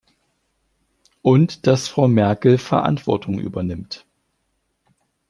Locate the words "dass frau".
1.67-2.07